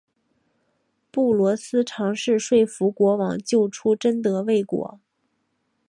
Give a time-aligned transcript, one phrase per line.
[1.11, 4.99] 布罗斯尝试说服国王救出贞德未果。